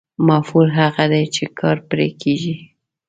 مفعول 0.27 0.67
هغه 0.79 1.03
دی 1.11 1.23
چې 1.35 1.43
کار 1.59 1.77
پرې 1.89 2.07
کېږي. 2.21 2.55